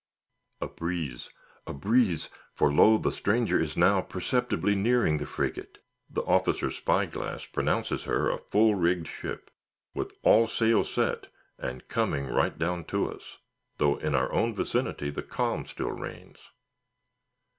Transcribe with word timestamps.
A 0.61 0.65
breeze! 0.67 1.29
a 1.67 1.73
breeze! 1.73 2.29
for 2.55 2.73
lo! 2.73 2.97
the 2.97 3.11
stranger 3.11 3.61
is 3.61 3.77
now 3.77 4.01
perceptibly 4.01 4.73
nearing 4.73 5.17
the 5.17 5.27
frigate; 5.27 5.77
the 6.09 6.23
officer's 6.23 6.77
spyglass 6.77 7.45
pronounces 7.45 8.05
her 8.05 8.31
a 8.31 8.39
full 8.39 8.73
rigged 8.73 9.07
ship, 9.07 9.51
with 9.93 10.15
all 10.23 10.47
sail 10.47 10.83
set, 10.83 11.27
and 11.59 11.87
coming 11.87 12.25
right 12.25 12.57
down 12.57 12.83
to 12.85 13.11
us, 13.11 13.37
though 13.77 13.97
in 13.97 14.15
our 14.15 14.33
own 14.33 14.55
vicinity 14.55 15.11
the 15.11 15.21
calm 15.21 15.67
still 15.67 15.91
reigns. 15.91 16.39